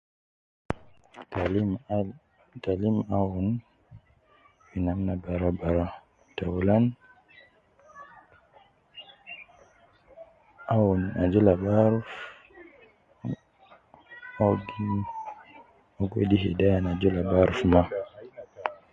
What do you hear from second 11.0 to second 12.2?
ajol ab aruf,